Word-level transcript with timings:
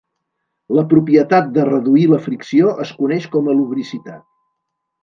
La 0.77 0.83
propietat 0.93 1.51
de 1.59 1.67
reduir 1.69 2.07
la 2.15 2.21
fricció 2.29 2.73
es 2.87 2.97
coneix 3.03 3.33
com 3.37 3.53
a 3.55 3.61
lubricitat. 3.61 4.31